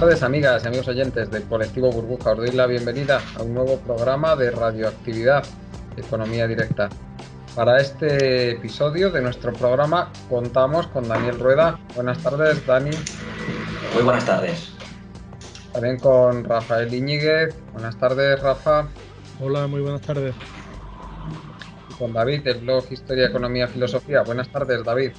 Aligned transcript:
Tardes, 0.00 0.22
amigas 0.22 0.62
y 0.62 0.68
amigos 0.68 0.86
oyentes 0.86 1.28
del 1.28 1.42
colectivo 1.48 1.90
Burbuja. 1.90 2.30
Os 2.30 2.36
doy 2.36 2.52
la 2.52 2.66
bienvenida 2.66 3.20
a 3.36 3.42
un 3.42 3.52
nuevo 3.52 3.78
programa 3.80 4.36
de 4.36 4.52
radioactividad, 4.52 5.44
economía 5.96 6.46
directa. 6.46 6.88
Para 7.56 7.78
este 7.78 8.52
episodio 8.52 9.10
de 9.10 9.20
nuestro 9.22 9.52
programa 9.52 10.12
contamos 10.30 10.86
con 10.86 11.08
Daniel 11.08 11.40
Rueda. 11.40 11.80
Buenas 11.96 12.18
tardes, 12.18 12.64
Dani. 12.64 12.92
Muy 13.94 14.04
buenas 14.04 14.24
tardes. 14.24 14.72
También 15.72 15.98
con 15.98 16.44
Rafael 16.44 16.94
Iñiguez. 16.94 17.56
Buenas 17.72 17.98
tardes, 17.98 18.40
Rafa. 18.40 18.86
Hola, 19.40 19.66
muy 19.66 19.80
buenas 19.80 20.02
tardes. 20.02 20.36
Y 21.90 21.94
con 21.94 22.12
David, 22.12 22.44
del 22.44 22.60
blog 22.60 22.84
Historia, 22.88 23.26
Economía, 23.26 23.66
Filosofía. 23.66 24.22
Buenas 24.22 24.48
tardes, 24.48 24.84
David. 24.84 25.10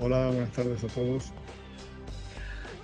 Hola, 0.00 0.26
buenas 0.26 0.50
tardes 0.50 0.82
a 0.82 0.88
todos. 0.88 1.32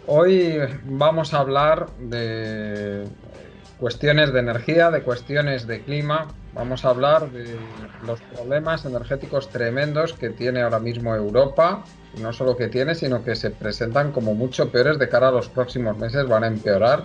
Hoy 0.09 0.59
vamos 0.85 1.33
a 1.33 1.39
hablar 1.39 1.87
de 2.01 3.05
cuestiones 3.79 4.33
de 4.33 4.41
energía, 4.41 4.91
de 4.91 5.03
cuestiones 5.03 5.69
de 5.69 5.83
clima. 5.83 6.27
Vamos 6.55 6.85
a 6.85 6.89
hablar 6.89 7.31
de 7.31 7.57
los 8.05 8.21
problemas 8.21 8.85
energéticos 8.85 9.49
tremendos 9.51 10.13
que 10.13 10.31
tiene 10.31 10.63
ahora 10.63 10.81
mismo 10.81 11.15
Europa. 11.15 11.85
No 12.21 12.33
solo 12.33 12.57
que 12.57 12.67
tiene, 12.67 12.97
sino 12.97 13.23
que 13.23 13.37
se 13.37 13.51
presentan 13.51 14.11
como 14.11 14.35
mucho 14.35 14.73
peores 14.73 14.99
de 14.99 15.09
cara 15.09 15.29
a 15.29 15.31
los 15.31 15.49
próximos 15.49 15.97
meses. 15.97 16.27
Van 16.27 16.43
a 16.43 16.49
empeorar 16.49 17.05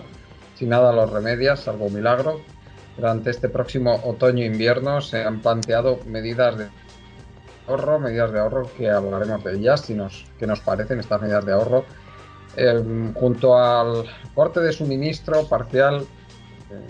si 0.56 0.66
nada 0.66 0.92
los 0.92 1.08
remedias, 1.12 1.60
salvo 1.60 1.88
milagro. 1.90 2.40
Durante 2.96 3.30
este 3.30 3.48
próximo 3.48 4.00
otoño-invierno 4.02 5.00
se 5.02 5.22
han 5.22 5.38
planteado 5.38 6.00
medidas 6.04 6.58
de 6.58 6.66
ahorro, 7.68 8.00
medidas 8.00 8.32
de 8.32 8.40
ahorro 8.40 8.68
que 8.76 8.90
hablaremos 8.90 9.44
de 9.44 9.54
ellas, 9.54 9.82
si 9.82 9.94
nos, 9.94 10.26
qué 10.36 10.48
nos 10.48 10.58
parecen 10.58 10.98
estas 10.98 11.22
medidas 11.22 11.46
de 11.46 11.52
ahorro 11.52 11.84
eh, 12.58 13.12
junto 13.14 13.56
al 13.56 14.04
corte 14.34 14.58
de 14.58 14.72
suministro 14.72 15.46
parcial 15.46 16.04
eh, 16.70 16.86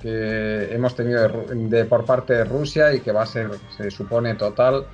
que 0.00 0.74
hemos 0.74 0.94
tenido 0.94 1.26
de, 1.28 1.84
por 1.84 2.04
parte 2.04 2.34
de 2.34 2.44
Rusia 2.44 2.94
y 2.94 3.00
que 3.00 3.10
va 3.10 3.22
a 3.22 3.26
ser, 3.26 3.50
se 3.76 3.90
supone, 3.90 4.36
total. 4.36 4.86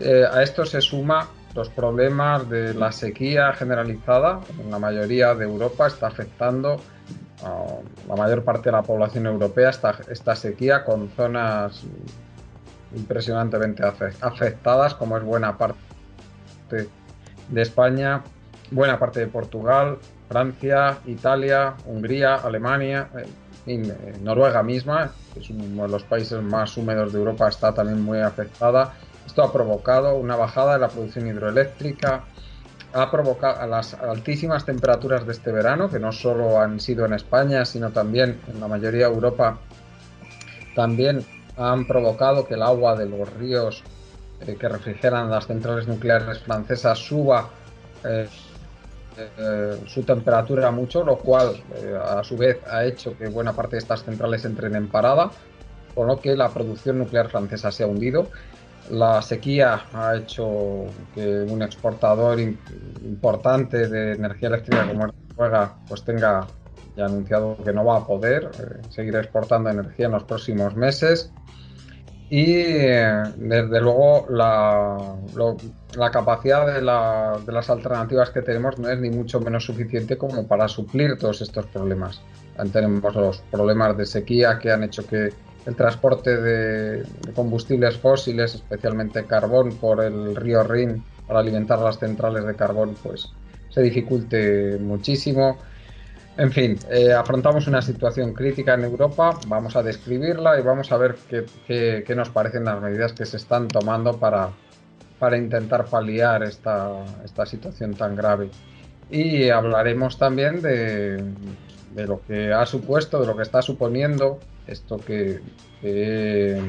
Eh, 0.00 0.24
a 0.30 0.42
esto 0.42 0.66
se 0.66 0.80
suma 0.80 1.28
los 1.54 1.68
problemas 1.68 2.50
de 2.50 2.74
la 2.74 2.90
sequía 2.90 3.52
generalizada 3.52 4.40
en 4.58 4.72
la 4.72 4.80
mayoría 4.80 5.36
de 5.36 5.44
Europa, 5.44 5.86
está 5.86 6.08
afectando 6.08 6.80
a 7.44 8.08
la 8.08 8.16
mayor 8.16 8.42
parte 8.42 8.70
de 8.70 8.72
la 8.72 8.82
población 8.82 9.26
europea 9.26 9.70
esta, 9.70 9.96
esta 10.10 10.34
sequía 10.34 10.84
con 10.84 11.10
zonas 11.10 11.84
impresionantemente 12.94 13.84
afectadas, 14.20 14.94
como 14.94 15.16
es 15.16 15.22
buena 15.22 15.56
parte 15.56 16.88
de 17.48 17.62
España, 17.62 18.24
buena 18.70 18.98
parte 18.98 19.20
de 19.20 19.26
Portugal, 19.26 19.98
Francia, 20.28 20.98
Italia, 21.06 21.74
Hungría, 21.86 22.36
Alemania, 22.36 23.08
en 23.66 23.94
Noruega 24.22 24.62
misma, 24.62 25.12
que 25.32 25.40
es 25.40 25.50
uno 25.50 25.82
de 25.82 25.88
los 25.88 26.02
países 26.04 26.40
más 26.42 26.76
húmedos 26.76 27.12
de 27.12 27.18
Europa, 27.18 27.48
está 27.48 27.72
también 27.72 28.02
muy 28.02 28.18
afectada. 28.18 28.94
Esto 29.26 29.42
ha 29.42 29.52
provocado 29.52 30.16
una 30.16 30.36
bajada 30.36 30.74
de 30.74 30.80
la 30.80 30.88
producción 30.88 31.26
hidroeléctrica, 31.26 32.24
ha 32.92 33.10
provocado 33.10 33.66
las 33.66 33.94
altísimas 33.94 34.64
temperaturas 34.64 35.26
de 35.26 35.32
este 35.32 35.50
verano, 35.50 35.88
que 35.88 35.98
no 35.98 36.12
solo 36.12 36.60
han 36.60 36.78
sido 36.78 37.04
en 37.06 37.14
España, 37.14 37.64
sino 37.64 37.90
también 37.90 38.40
en 38.52 38.60
la 38.60 38.68
mayoría 38.68 39.08
de 39.08 39.14
Europa, 39.14 39.58
también 40.74 41.24
han 41.56 41.86
provocado 41.86 42.46
que 42.46 42.54
el 42.54 42.62
agua 42.62 42.96
de 42.96 43.06
los 43.06 43.32
ríos 43.34 43.82
eh, 44.40 44.56
que 44.58 44.68
refrigeran 44.68 45.30
las 45.30 45.46
centrales 45.46 45.86
nucleares 45.86 46.40
francesas 46.40 46.98
suba 46.98 47.48
eh, 48.04 48.28
eh, 49.16 49.80
su 49.86 50.02
temperatura 50.02 50.70
mucho, 50.70 51.04
lo 51.04 51.16
cual 51.18 51.62
eh, 51.76 51.96
a 52.02 52.24
su 52.24 52.36
vez 52.36 52.58
ha 52.68 52.84
hecho 52.84 53.16
que 53.16 53.28
buena 53.28 53.52
parte 53.52 53.76
de 53.76 53.80
estas 53.80 54.02
centrales 54.04 54.44
entren 54.44 54.74
en 54.74 54.88
parada, 54.88 55.30
con 55.94 56.08
lo 56.08 56.20
que 56.20 56.36
la 56.36 56.48
producción 56.48 56.98
nuclear 56.98 57.28
francesa 57.28 57.70
se 57.70 57.84
ha 57.84 57.86
hundido. 57.86 58.28
La 58.90 59.22
sequía 59.22 59.84
ha 59.92 60.16
hecho 60.16 60.86
que 61.14 61.42
un 61.48 61.62
exportador 61.62 62.38
importante 62.40 63.88
de 63.88 64.12
energía 64.12 64.48
eléctrica 64.48 64.86
como 64.86 65.06
Noruega 65.06 65.76
pues 65.88 66.04
tenga 66.04 66.46
ya 66.96 67.06
anunciado 67.06 67.56
que 67.64 67.72
no 67.72 67.84
va 67.84 67.98
a 67.98 68.06
poder 68.06 68.50
eh, 68.58 68.86
seguir 68.90 69.16
exportando 69.16 69.70
energía 69.70 70.06
en 70.06 70.12
los 70.12 70.24
próximos 70.24 70.76
meses 70.76 71.32
y 72.30 72.54
desde 72.54 73.80
luego 73.80 74.26
la, 74.30 75.16
la 75.96 76.10
capacidad 76.10 76.66
de, 76.66 76.80
la, 76.80 77.38
de, 77.44 77.52
las 77.52 77.68
alternativas 77.68 78.30
que 78.30 78.42
tenemos 78.42 78.78
no 78.78 78.88
es 78.88 78.98
ni 78.98 79.10
mucho 79.10 79.40
menos 79.40 79.64
suficiente 79.64 80.16
como 80.16 80.46
para 80.46 80.66
suplir 80.68 81.18
todos 81.18 81.42
estos 81.42 81.66
problemas. 81.66 82.20
Tenemos 82.72 83.14
los 83.14 83.38
problemas 83.50 83.96
de 83.96 84.06
sequía 84.06 84.58
que 84.58 84.72
han 84.72 84.84
hecho 84.84 85.06
que 85.06 85.30
el 85.66 85.76
transporte 85.76 86.36
de 86.36 87.04
combustibles 87.34 87.96
fósiles, 87.96 88.54
especialmente 88.54 89.24
carbón, 89.24 89.76
por 89.76 90.02
el 90.02 90.36
río 90.36 90.62
Rin 90.62 91.02
para 91.26 91.40
alimentar 91.40 91.78
las 91.78 91.98
centrales 91.98 92.44
de 92.44 92.54
carbón, 92.54 92.96
pues 93.02 93.30
se 93.70 93.82
dificulte 93.82 94.78
muchísimo. 94.78 95.58
En 96.36 96.50
fin, 96.50 96.76
eh, 96.90 97.12
afrontamos 97.12 97.68
una 97.68 97.80
situación 97.80 98.32
crítica 98.32 98.74
en 98.74 98.82
Europa, 98.82 99.38
vamos 99.46 99.76
a 99.76 99.84
describirla 99.84 100.58
y 100.58 100.62
vamos 100.62 100.90
a 100.90 100.96
ver 100.96 101.14
qué, 101.30 101.44
qué, 101.64 102.02
qué 102.04 102.14
nos 102.16 102.28
parecen 102.30 102.64
las 102.64 102.82
medidas 102.82 103.12
que 103.12 103.24
se 103.24 103.36
están 103.36 103.68
tomando 103.68 104.18
para, 104.18 104.50
para 105.20 105.36
intentar 105.36 105.84
paliar 105.84 106.42
esta, 106.42 107.04
esta, 107.24 107.46
situación 107.46 107.94
tan 107.94 108.16
grave. 108.16 108.50
Y 109.10 109.48
hablaremos 109.48 110.18
también 110.18 110.60
de, 110.60 111.22
de, 111.94 112.06
lo 112.06 112.20
que 112.26 112.52
ha 112.52 112.66
supuesto, 112.66 113.20
de 113.20 113.26
lo 113.28 113.36
que 113.36 113.42
está 113.44 113.62
suponiendo 113.62 114.40
esto 114.66 114.96
que, 114.96 115.40
que 115.80 116.60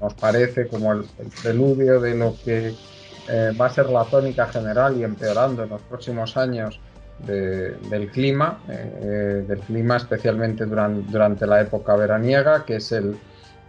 nos 0.00 0.14
parece 0.14 0.68
como 0.68 0.92
el, 0.92 1.04
el, 1.18 1.28
preludio 1.42 1.98
de 1.98 2.14
lo 2.14 2.36
que 2.44 2.72
eh, 3.28 3.52
va 3.60 3.66
a 3.66 3.70
ser 3.70 3.90
la 3.90 4.04
tónica 4.04 4.46
general 4.46 4.96
y 4.96 5.02
empeorando 5.02 5.64
en 5.64 5.70
los 5.70 5.82
próximos 5.82 6.36
años 6.36 6.78
de, 7.20 7.72
del 7.90 8.10
clima, 8.10 8.60
eh, 8.68 9.44
del 9.46 9.60
clima 9.60 9.96
especialmente 9.96 10.66
durante, 10.66 11.10
durante, 11.10 11.46
la 11.46 11.60
época 11.60 11.96
veraniega, 11.96 12.64
que 12.64 12.76
es 12.76 12.92
el, 12.92 13.16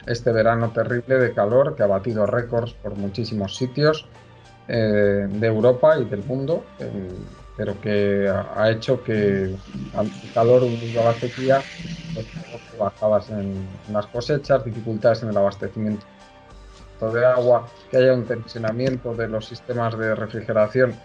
este 0.05 0.31
verano 0.31 0.71
terrible 0.71 1.15
de 1.15 1.33
calor 1.33 1.75
que 1.75 1.83
ha 1.83 1.87
batido 1.87 2.25
récords 2.25 2.73
por 2.73 2.95
muchísimos 2.95 3.55
sitios 3.55 4.07
eh, 4.67 5.27
de 5.29 5.47
Europa 5.47 5.97
y 5.97 6.05
del 6.05 6.23
mundo, 6.23 6.63
eh, 6.79 7.09
pero 7.57 7.79
que 7.81 8.29
ha 8.29 8.69
hecho 8.69 9.03
que 9.03 9.43
el 9.43 10.33
calor 10.33 10.63
unido 10.63 11.01
a 11.01 11.05
la 11.05 11.13
sequía, 11.13 11.61
pues, 12.13 12.27
bajadas 12.77 13.29
en 13.31 13.67
las 13.91 14.07
cosechas, 14.07 14.63
dificultades 14.63 15.23
en 15.23 15.29
el 15.29 15.37
abastecimiento 15.37 16.05
de 17.13 17.25
agua, 17.25 17.67
que 17.89 17.97
haya 17.97 18.13
un 18.13 18.25
tensionamiento 18.25 19.13
de 19.13 19.27
los 19.27 19.45
sistemas 19.45 19.97
de 19.97 20.15
refrigeración 20.15 20.95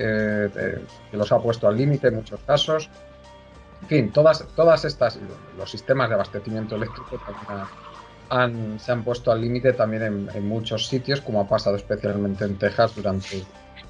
eh, 0.00 0.82
que 1.10 1.16
los 1.16 1.30
ha 1.32 1.38
puesto 1.38 1.68
al 1.68 1.76
límite 1.76 2.08
en 2.08 2.16
muchos 2.16 2.40
casos. 2.46 2.88
En 3.82 3.88
fin, 3.88 4.12
todas, 4.12 4.46
todas 4.56 4.84
estas, 4.84 5.18
los 5.56 5.70
sistemas 5.70 6.08
de 6.08 6.14
abastecimiento 6.14 6.76
eléctrico 6.76 7.20
han, 8.28 8.78
se 8.78 8.92
han 8.92 9.02
puesto 9.02 9.32
al 9.32 9.40
límite 9.40 9.72
también 9.72 10.28
en, 10.32 10.48
muchos 10.48 10.86
sitios, 10.86 11.20
como 11.20 11.40
ha 11.40 11.48
pasado 11.48 11.76
especialmente 11.76 12.44
en 12.44 12.56
Texas 12.56 12.94
durante 12.94 13.42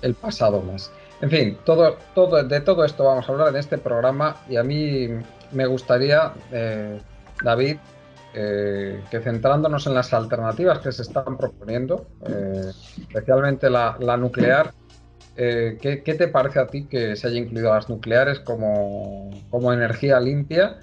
el 0.03 0.15
pasado 0.15 0.63
mes. 0.63 0.91
En 1.21 1.31
fin, 1.31 1.59
todo, 1.65 1.99
todo, 2.15 2.43
de 2.43 2.61
todo 2.61 2.85
esto 2.85 3.05
vamos 3.05 3.29
a 3.29 3.33
hablar 3.33 3.49
en 3.49 3.57
este 3.57 3.77
programa 3.79 4.37
y 4.49 4.57
a 4.57 4.63
mí 4.63 5.09
me 5.53 5.67
gustaría, 5.67 6.33
eh, 6.51 7.01
David, 7.43 7.77
eh, 8.33 9.03
que 9.11 9.21
centrándonos 9.21 9.89
en 9.89 9.95
las 9.95 10.15
alternativas 10.15 10.79
que 10.79 10.93
se 10.93 11.03
están 11.03 11.37
proponiendo, 11.37 12.07
eh, 12.25 12.71
especialmente 13.01 13.69
la, 13.69 14.17
nuclear, 14.17 14.73
eh, 15.43 15.79
¿qué, 15.81 16.15
te 16.15 16.29
parece 16.29 16.59
a 16.59 16.67
ti 16.67 16.85
que 16.85 17.17
se 17.17 17.27
haya 17.27 17.39
incluido 17.39 17.73
las 17.73 17.89
nucleares 17.89 18.41
como, 18.41 19.31
como, 19.49 19.73
energía 19.73 20.21
limpia? 20.21 20.79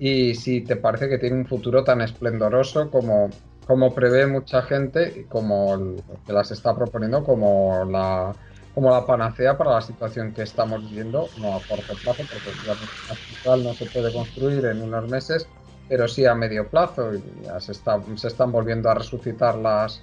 Y 0.00 0.34
si 0.34 0.62
te 0.62 0.74
parece 0.74 1.08
que 1.08 1.18
tiene 1.18 1.36
un 1.36 1.46
futuro 1.46 1.84
tan 1.84 2.00
esplendoroso 2.00 2.90
como, 2.90 3.30
como 3.68 3.94
prevé 3.94 4.26
mucha 4.26 4.62
gente 4.62 5.26
como 5.28 5.94
que 6.26 6.32
las 6.32 6.50
está 6.50 6.74
proponiendo 6.74 7.22
como 7.22 7.84
la, 7.84 8.34
como 8.74 8.90
la 8.90 9.06
panacea 9.06 9.56
para 9.56 9.74
la 9.74 9.80
situación 9.80 10.32
que 10.32 10.42
estamos 10.42 10.82
viviendo, 10.90 11.28
no 11.36 11.54
a 11.54 11.62
corto 11.62 11.94
plazo, 11.94 12.24
porque 12.24 12.50
la 12.66 12.74
central 13.14 13.62
no 13.62 13.74
se 13.74 13.86
puede 13.86 14.12
construir 14.12 14.64
en 14.64 14.82
unos 14.82 15.08
meses, 15.08 15.46
pero 15.88 16.08
sí 16.08 16.26
a 16.26 16.34
medio 16.34 16.66
plazo. 16.68 17.14
Y 17.14 17.22
ya 17.44 17.60
se, 17.60 17.74
se 17.74 18.26
están 18.26 18.50
volviendo 18.50 18.90
a 18.90 18.94
resucitar 18.94 19.54
las, 19.54 20.02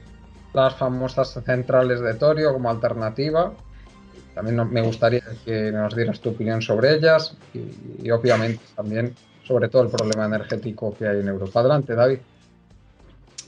las 0.54 0.76
famosas 0.76 1.38
centrales 1.46 2.00
de 2.00 2.14
torio 2.14 2.54
como 2.54 2.70
alternativa. 2.70 3.52
También 4.38 4.70
me 4.72 4.82
gustaría 4.84 5.24
que 5.44 5.72
nos 5.72 5.96
dieras 5.96 6.20
tu 6.20 6.30
opinión 6.30 6.62
sobre 6.62 6.94
ellas 6.94 7.36
y, 7.56 8.12
obviamente 8.12 8.62
también 8.76 9.12
sobre 9.44 9.68
todo 9.68 9.82
el 9.82 9.90
problema 9.90 10.28
energético 10.28 10.96
que 10.96 11.08
hay 11.08 11.22
en 11.22 11.28
Europa. 11.30 11.62
Adelante, 11.62 11.96
David. 11.96 12.20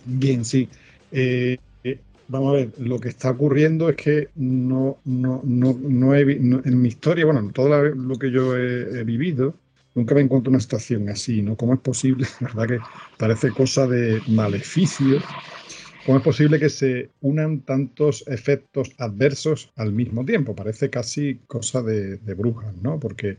Bien, 0.06 0.44
sí. 0.44 0.68
Eh, 1.12 1.60
eh, 1.84 2.00
vamos 2.28 2.50
a 2.50 2.58
ver, 2.58 2.70
lo 2.80 3.00
que 3.00 3.10
está 3.10 3.30
ocurriendo 3.30 3.88
es 3.90 3.98
que 3.98 4.30
no, 4.34 4.98
no, 5.06 5.42
no, 5.44 5.78
no 5.80 6.16
he, 6.16 6.22
en 6.22 6.82
mi 6.82 6.88
historia, 6.88 7.26
bueno, 7.26 7.52
todo 7.54 7.84
lo 7.84 8.16
que 8.18 8.32
yo 8.32 8.58
he 8.58 9.04
vivido, 9.04 9.54
Nunca 9.96 10.16
me 10.16 10.22
encuentro 10.22 10.50
una 10.50 10.60
situación 10.60 11.10
así, 11.10 11.42
¿no? 11.42 11.58
¿Cómo 11.58 11.74
es 11.74 11.80
posible? 11.80 12.28
verdad 12.40 12.68
que 12.68 12.80
parece 13.18 13.52
cosa 13.52 13.88
de 13.88 14.22
maleficio. 14.30 15.20
¿Cómo 16.06 16.18
es 16.18 16.24
posible 16.24 16.60
que 16.60 16.70
se 16.70 17.12
unan 17.22 17.62
tantos 17.62 18.24
efectos 18.28 18.92
adversos 18.98 19.72
al 19.76 19.92
mismo 19.92 20.26
tiempo? 20.26 20.56
Parece 20.56 20.90
casi 20.90 21.42
cosa 21.48 21.82
de, 21.84 22.18
brujas, 22.36 22.74
¿no? 22.82 23.00
Porque 23.00 23.38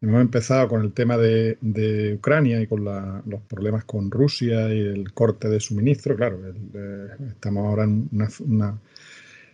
hemos 0.00 0.20
empezado 0.20 0.68
con 0.68 0.82
el 0.82 0.92
tema 0.92 1.16
de, 1.18 2.14
Ucrania 2.16 2.60
y 2.60 2.66
con 2.66 2.84
los 2.84 3.42
problemas 3.48 3.84
con 3.84 4.10
Rusia 4.10 4.72
y 4.72 4.80
el 4.80 5.12
corte 5.12 5.48
de 5.48 5.60
suministro. 5.60 6.16
Claro, 6.16 6.40
eh, 6.46 7.08
estamos 7.28 7.66
ahora 7.66 7.84
en 7.84 8.08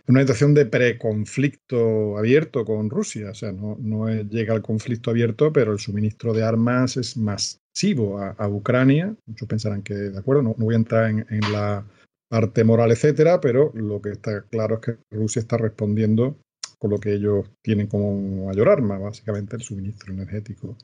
una 0.07 0.21
situación 0.21 0.53
de 0.53 0.65
preconflicto 0.65 2.17
abierto 2.17 2.65
con 2.65 2.89
Rusia. 2.89 3.31
O 3.31 3.33
sea, 3.33 3.51
no, 3.51 3.77
no 3.79 4.09
llega 4.09 4.53
al 4.53 4.61
conflicto 4.61 5.09
abierto, 5.09 5.51
pero 5.53 5.71
el 5.71 5.79
suministro 5.79 6.33
de 6.33 6.43
armas 6.43 6.97
es 6.97 7.17
masivo 7.17 8.19
a, 8.19 8.47
Ucrania. 8.47 9.15
Muchos 9.25 9.47
pensarán 9.47 9.81
que, 9.81 9.93
de 9.93 10.17
acuerdo, 10.17 10.43
no, 10.43 10.55
voy 10.57 10.75
a 10.75 10.77
entrar 10.77 11.09
en, 11.09 11.51
la 11.51 11.85
parte 12.31 12.63
moral, 12.63 12.91
etcétera, 12.91 13.41
pero 13.41 13.73
lo 13.75 14.01
que 14.01 14.11
está 14.11 14.43
claro 14.43 14.75
es 14.75 14.81
que 14.81 14.97
Rusia 15.11 15.41
está 15.41 15.57
respondiendo 15.57 16.37
con 16.79 16.91
lo 16.91 16.97
que 16.97 17.13
ellos 17.13 17.45
tienen 17.61 17.87
como 17.87 18.45
mayor 18.47 18.69
arma, 18.69 18.97
básicamente 18.97 19.57
el 19.57 19.63
suministro 19.63 20.13
energético. 20.13 20.77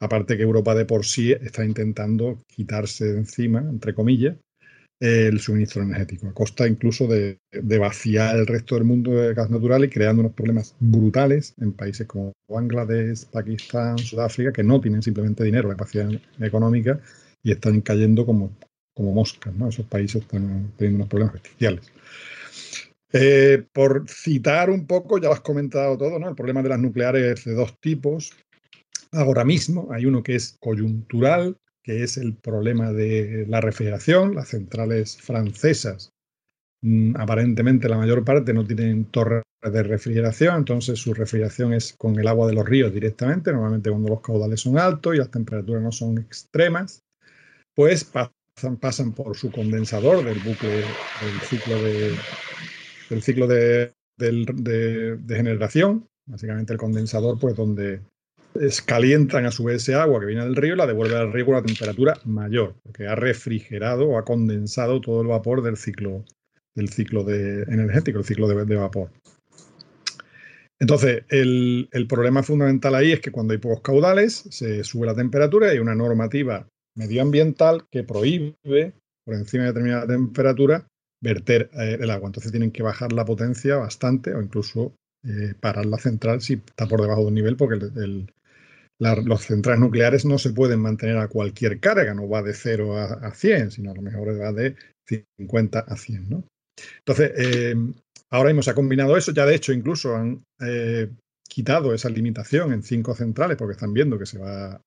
Aparte 0.00 0.36
que 0.36 0.44
Europa 0.44 0.72
de 0.76 0.84
por 0.84 1.04
sí 1.04 1.32
está 1.32 1.64
intentando 1.64 2.38
quitarse 2.46 3.06
de 3.06 3.18
encima, 3.18 3.58
entre 3.58 3.92
comillas, 3.92 4.36
el 5.00 5.40
suministro 5.40 5.82
energético, 5.82 6.28
a 6.28 6.32
costa 6.32 6.68
incluso 6.68 7.08
de, 7.08 7.38
vaciar 7.76 8.36
el 8.36 8.46
resto 8.46 8.76
del 8.76 8.84
mundo 8.84 9.10
de 9.10 9.34
gas 9.34 9.50
natural 9.50 9.82
y 9.82 9.90
creando 9.90 10.20
unos 10.20 10.34
problemas 10.34 10.76
brutales 10.78 11.54
en 11.60 11.72
países 11.72 12.06
como 12.06 12.32
Bangladesh, 12.48 13.26
Pakistán, 13.32 13.98
Sudáfrica, 13.98 14.52
que 14.52 14.62
no 14.62 14.80
tienen 14.80 15.02
simplemente 15.02 15.42
dinero, 15.42 15.68
la 15.68 15.74
capacidad 15.74 16.08
económica 16.38 17.00
y 17.42 17.50
están 17.50 17.80
cayendo 17.80 18.24
como, 18.24 18.52
como 18.94 19.12
moscas. 19.12 19.54
¿no? 19.54 19.68
Esos 19.68 19.86
países 19.86 20.22
están 20.22 20.72
teniendo 20.76 20.98
unos 20.98 21.08
problemas 21.08 21.34
bestiales. 21.34 21.92
Eh, 23.12 23.64
por 23.72 24.08
citar 24.08 24.70
un 24.70 24.86
poco, 24.86 25.18
ya 25.18 25.28
lo 25.28 25.34
has 25.34 25.40
comentado 25.40 25.96
todo, 25.96 26.18
¿no? 26.18 26.28
el 26.28 26.34
problema 26.34 26.62
de 26.62 26.70
las 26.70 26.80
nucleares 26.80 27.38
es 27.38 27.44
de 27.44 27.54
dos 27.54 27.78
tipos. 27.80 28.32
Ahora 29.12 29.44
mismo 29.44 29.88
hay 29.92 30.06
uno 30.06 30.22
que 30.22 30.34
es 30.34 30.56
coyuntural, 30.60 31.56
que 31.84 32.02
es 32.02 32.16
el 32.16 32.34
problema 32.34 32.92
de 32.92 33.46
la 33.48 33.60
refrigeración. 33.60 34.34
Las 34.34 34.48
centrales 34.48 35.16
francesas, 35.16 36.10
mm, 36.82 37.14
aparentemente 37.16 37.88
la 37.88 37.98
mayor 37.98 38.24
parte 38.24 38.52
no 38.52 38.66
tienen 38.66 39.04
torres 39.04 39.44
de 39.62 39.82
refrigeración, 39.82 40.56
entonces 40.56 40.98
su 40.98 41.14
refrigeración 41.14 41.72
es 41.72 41.94
con 41.94 42.18
el 42.18 42.26
agua 42.28 42.46
de 42.48 42.54
los 42.54 42.68
ríos 42.68 42.92
directamente, 42.92 43.52
normalmente 43.52 43.90
cuando 43.90 44.10
los 44.10 44.20
caudales 44.20 44.60
son 44.60 44.78
altos 44.78 45.14
y 45.14 45.18
las 45.18 45.30
temperaturas 45.30 45.82
no 45.82 45.92
son 45.92 46.18
extremas, 46.18 47.00
pues 47.74 48.04
pasan, 48.04 48.34
pasan 48.80 49.12
por 49.12 49.36
su 49.36 49.50
condensador 49.50 50.24
del 50.24 50.38
bucle 50.38 50.70
del 50.70 51.40
ciclo 51.42 51.82
de, 51.82 52.16
del 53.10 53.22
ciclo 53.22 53.46
de, 53.46 53.92
de 54.16 55.36
generación, 55.36 56.08
básicamente 56.26 56.72
el 56.72 56.78
condensador, 56.78 57.38
pues 57.38 57.56
donde 57.56 58.00
calientan 58.86 59.46
a 59.46 59.50
su 59.50 59.64
vez 59.64 59.82
ese 59.82 59.94
agua 59.94 60.20
que 60.20 60.26
viene 60.26 60.44
del 60.44 60.56
río 60.56 60.74
y 60.74 60.76
la 60.76 60.86
devuelven 60.86 61.18
al 61.18 61.32
río 61.32 61.46
con 61.46 61.54
una 61.54 61.66
temperatura 61.66 62.18
mayor, 62.24 62.74
porque 62.82 63.06
ha 63.06 63.14
refrigerado 63.14 64.08
o 64.08 64.18
ha 64.18 64.24
condensado 64.24 65.00
todo 65.00 65.22
el 65.22 65.28
vapor 65.28 65.62
del 65.62 65.76
ciclo, 65.76 66.24
del 66.74 66.88
ciclo 66.88 67.24
de, 67.24 67.62
energético, 67.62 68.18
el 68.18 68.24
ciclo 68.24 68.46
de, 68.46 68.76
vapor. 68.76 69.10
Entonces, 70.78 71.24
el, 71.30 71.88
problema 72.08 72.42
fundamental 72.42 72.94
ahí 72.94 73.12
es 73.12 73.20
que 73.20 73.32
cuando 73.32 73.52
hay 73.52 73.58
pocos 73.58 73.80
caudales, 73.80 74.44
se 74.50 74.84
sube 74.84 75.06
la 75.06 75.14
temperatura 75.14 75.66
y 75.66 75.70
hay 75.70 75.78
una 75.78 75.94
normativa 75.94 76.68
medioambiental 76.96 77.86
que 77.90 78.04
prohíbe, 78.04 78.94
por 79.24 79.34
encima 79.34 79.64
de 79.64 79.68
determinada 79.70 80.06
temperatura, 80.06 80.86
verter 81.22 81.70
eh, 81.74 81.98
el 82.00 82.10
agua. 82.10 82.28
Entonces 82.28 82.52
tienen 82.52 82.70
que 82.70 82.82
bajar 82.82 83.12
la 83.12 83.24
potencia 83.24 83.76
bastante 83.76 84.34
o 84.34 84.42
incluso 84.42 84.94
eh, 85.24 85.54
parar 85.58 85.86
la 85.86 85.98
central 85.98 86.40
si 86.40 86.54
está 86.54 86.86
por 86.86 87.00
debajo 87.00 87.22
de 87.22 87.28
un 87.28 87.34
nivel 87.34 87.56
porque 87.56 87.76
el, 87.76 88.30
los 88.98 89.42
centrales 89.42 89.80
nucleares 89.80 90.24
no 90.24 90.38
se 90.38 90.52
pueden 90.52 90.80
mantener 90.80 91.16
a 91.16 91.28
cualquier 91.28 91.80
carga, 91.80 92.14
no 92.14 92.28
va 92.28 92.42
de 92.42 92.54
0 92.54 92.98
a, 92.98 93.34
100, 93.34 93.70
sino 93.70 93.90
a 93.90 93.94
lo 93.94 94.02
mejor 94.02 94.40
va 94.40 94.52
de 94.52 94.76
50 95.38 95.80
a 95.80 95.96
100. 95.96 96.28
¿no? 96.28 96.44
Entonces, 96.98 97.32
eh, 97.36 97.74
ahora 98.30 98.50
mismo 98.50 98.62
se 98.62 98.70
ha 98.70 98.74
combinado 98.74 99.16
eso, 99.16 99.32
ya 99.32 99.46
de 99.46 99.54
hecho 99.54 99.72
incluso 99.72 100.14
han 100.14 100.44
quitado 101.54 101.94
esa 101.94 102.08
limitación 102.08 102.72
en 102.72 102.82
cinco 102.82 103.14
centrales 103.14 103.56
porque 103.56 103.74
están 103.74 103.94
viendo 103.94 104.18
que 104.18 104.26
se 104.26 104.38
va 104.38 104.80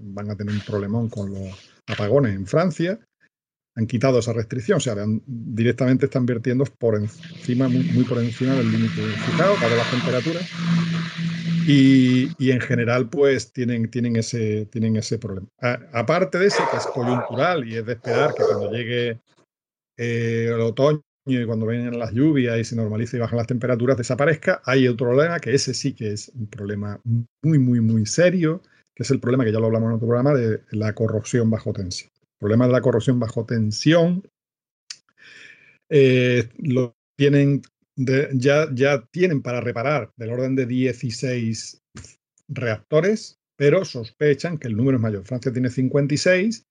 van 0.00 0.30
a 0.30 0.36
tener 0.36 0.54
un 0.54 0.60
problemón 0.62 1.10
con 1.10 1.30
los 1.34 1.50
apagones 1.86 2.34
en 2.34 2.46
Francia. 2.46 2.98
Han 3.76 3.86
quitado 3.86 4.20
esa 4.20 4.32
restricción, 4.32 4.78
o 4.78 4.80
sea, 4.80 4.94
directamente 5.26 6.06
están 6.06 6.24
vertiendo 6.24 6.64
por 6.78 6.94
encima, 6.94 7.68
muy, 7.68 8.04
por 8.04 8.18
encima 8.22 8.54
del 8.54 8.70
límite 8.70 9.02
fijado 9.02 9.54
para 9.56 9.76
las 9.76 9.90
temperaturas 9.90 10.48
y, 11.66 12.50
en 12.50 12.60
general, 12.60 13.10
pues 13.10 13.52
tienen, 13.52 13.90
tienen, 13.90 14.16
ese, 14.16 14.66
tienen 14.66 14.96
ese 14.96 15.18
problema. 15.18 15.48
aparte 15.92 16.38
de 16.38 16.46
eso, 16.46 16.62
que 16.70 16.76
es 16.78 16.86
coyuntural 16.86 17.68
y 17.68 17.76
es 17.76 17.84
de 17.84 17.94
esperar 17.94 18.32
que 18.34 18.44
cuando 18.44 18.70
llegue 18.70 19.20
eh, 19.98 20.50
el 20.54 20.60
otoño 20.60 21.02
y 21.26 21.44
cuando 21.46 21.66
vengan 21.66 21.98
las 21.98 22.12
lluvias 22.12 22.58
y 22.58 22.64
se 22.64 22.76
normalice 22.76 23.16
y 23.16 23.20
bajan 23.20 23.38
las 23.38 23.46
temperaturas, 23.46 23.96
desaparezca, 23.96 24.60
hay 24.64 24.86
otro 24.88 25.08
problema 25.08 25.40
que 25.40 25.54
ese 25.54 25.72
sí 25.72 25.94
que 25.94 26.12
es 26.12 26.28
un 26.34 26.46
problema 26.48 27.00
muy, 27.42 27.58
muy, 27.58 27.80
muy 27.80 28.04
serio, 28.04 28.62
que 28.94 29.04
es 29.04 29.10
el 29.10 29.20
problema 29.20 29.44
que 29.44 29.52
ya 29.52 29.58
lo 29.58 29.66
hablamos 29.66 29.88
en 29.88 29.96
otro 29.96 30.08
programa 30.08 30.34
de 30.34 30.60
la 30.70 30.94
corrosión 30.94 31.50
bajo 31.50 31.72
tensión. 31.72 32.10
El 32.14 32.38
problema 32.38 32.66
de 32.66 32.72
la 32.72 32.82
corrosión 32.82 33.18
bajo 33.18 33.46
tensión 33.46 34.22
eh, 35.88 36.48
lo 36.58 36.94
tienen 37.16 37.62
ya, 37.96 38.68
ya 38.74 39.06
tienen 39.12 39.40
para 39.40 39.60
reparar 39.60 40.10
del 40.16 40.30
orden 40.30 40.56
de 40.56 40.66
16 40.66 41.80
reactores, 42.48 43.38
pero 43.56 43.84
sospechan 43.84 44.58
que 44.58 44.68
el 44.68 44.76
número 44.76 44.96
es 44.96 45.02
mayor. 45.02 45.24
Francia 45.24 45.52
tiene 45.52 45.70
56 45.70 46.66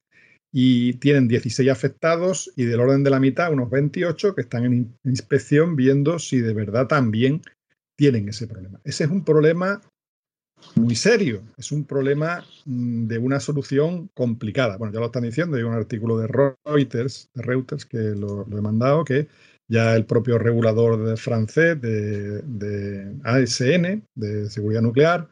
y 0.56 0.94
tienen 0.94 1.28
16 1.28 1.70
afectados 1.70 2.54
y 2.56 2.66
del 2.66 2.80
orden 2.80 3.04
de 3.04 3.10
la 3.10 3.20
mitad, 3.20 3.52
unos 3.52 3.72
28, 3.72 4.36
que 4.36 4.42
están 4.42 4.66
en 4.66 4.96
inspección 5.04 5.76
viendo 5.76 6.20
si 6.20 6.40
de 6.40 6.54
verdad 6.54 6.88
también 6.88 7.42
tienen 7.98 8.30
ese 8.30 8.46
problema. 8.46 8.80
Ese 8.84 9.06
es 9.06 9.10
un 9.10 9.26
problema 9.26 9.82
muy 10.76 10.96
serio, 10.96 11.42
es 11.58 11.72
un 11.72 11.86
problema 11.86 12.46
mm, 12.66 13.08
de 13.08 13.18
una 13.18 13.40
solución 13.40 14.10
complicada. 14.14 14.78
Bueno, 14.78 14.94
ya 14.94 15.00
lo 15.00 15.08
están 15.08 15.24
diciendo, 15.24 15.58
hay 15.58 15.64
un 15.64 15.74
artículo 15.74 16.20
de 16.20 16.28
Reuters, 16.28 17.30
de 17.34 17.42
Reuters 17.42 17.86
que 17.86 17.98
lo, 17.98 18.46
he 18.46 18.62
mandado, 18.62 19.04
que 19.04 19.28
ya 19.68 19.96
el 19.96 20.06
propio 20.06 20.38
regulador 20.38 21.04
de 21.04 21.18
francés 21.18 21.82
de, 21.82 23.16
ASN, 23.24 24.04
de 24.14 24.50
seguridad 24.52 24.82
nuclear, 24.82 25.30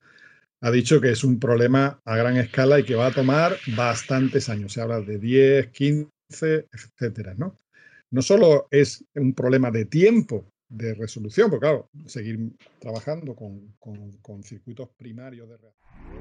ha 0.62 0.72
dicho 0.72 1.02
que 1.02 1.10
es 1.10 1.24
un 1.24 1.40
problema 1.40 2.00
a 2.06 2.16
gran 2.16 2.38
escala 2.38 2.80
y 2.80 2.84
que 2.84 2.96
va 2.96 3.08
a 3.08 3.12
tomar 3.12 3.58
bastantes 3.76 4.48
años. 4.48 4.74
Se 4.74 4.82
habla 4.82 5.02
de 5.02 5.18
10, 5.18 5.68
15, 5.72 6.10
etcétera, 6.72 7.34
¿no? 7.36 7.60
No 8.12 8.22
solo 8.22 8.68
es 8.70 9.04
un 9.16 9.34
problema 9.34 9.72
de 9.72 9.86
tiempo 9.86 10.46
de 10.70 10.94
resolución, 10.94 11.50
porque 11.50 11.66
claro, 11.66 11.90
seguir 12.06 12.40
trabajando 12.80 13.36
con, 13.36 13.74
con 13.80 14.44
circuitos 14.44 14.90
primarios 14.98 15.50
de 15.50 15.58
reacción. 15.58 16.21